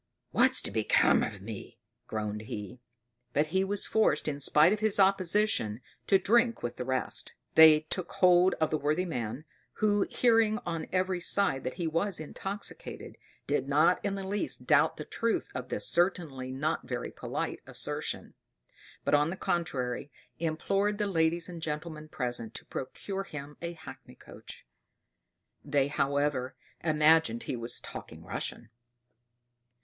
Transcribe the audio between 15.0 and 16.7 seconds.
truth of this certainly